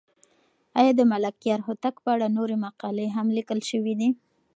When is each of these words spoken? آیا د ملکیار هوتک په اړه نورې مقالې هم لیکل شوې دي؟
آیا 0.79 0.91
د 0.95 1.01
ملکیار 1.11 1.59
هوتک 1.67 1.95
په 2.03 2.09
اړه 2.15 2.27
نورې 2.37 2.55
مقالې 2.65 3.07
هم 3.15 3.27
لیکل 3.37 3.59
شوې 3.69 3.93
دي؟ 3.99 4.09